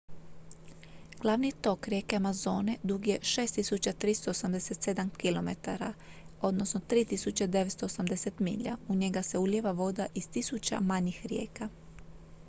glavni 1.21 1.51
tok 1.65 1.87
rijeke 1.87 2.15
amazone 2.15 2.77
dug 2.83 3.07
je 3.07 3.19
6387 3.31 5.09
km 5.17 5.49
3.980 6.41 8.29
milja. 8.39 8.77
u 8.87 8.95
njega 8.95 9.23
se 9.23 9.37
ulijeva 9.37 9.71
voda 9.71 10.07
iz 10.15 10.27
tisuća 10.29 10.79
manjih 10.79 11.25
rijeka 11.25 11.69